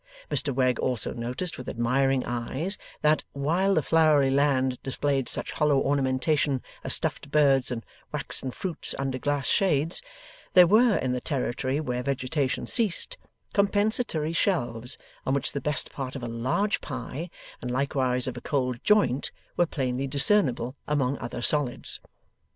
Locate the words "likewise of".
17.69-18.35